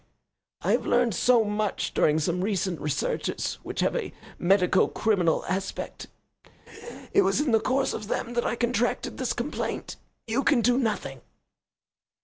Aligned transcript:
"I 0.63 0.71
have 0.71 0.87
learned 0.87 1.13
so 1.13 1.43
much 1.43 1.93
during 1.93 2.17
some 2.17 2.41
recent 2.41 2.81
researches 2.81 3.59
which 3.61 3.81
have 3.81 3.95
a 3.95 4.11
medico 4.39 4.87
criminal 4.87 5.45
aspect. 5.45 6.07
It 7.13 7.21
was 7.21 7.39
in 7.39 7.51
the 7.51 7.59
course 7.59 7.93
of 7.93 8.07
them 8.07 8.33
that 8.33 8.43
I 8.43 8.55
contracted 8.55 9.19
this 9.19 9.33
complaint. 9.33 9.97
You 10.25 10.43
can 10.43 10.61
do 10.61 10.79
nothing." 10.79 11.21